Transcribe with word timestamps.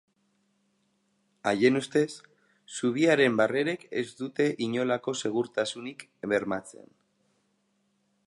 Haien 1.49 1.75
ustez, 1.81 2.13
zubiaren 2.77 3.37
barrerek 3.41 3.85
ez 4.03 4.05
dute 4.23 4.49
inolako 4.69 5.15
segurtasunik 5.21 6.07
bermatzen. 6.33 6.89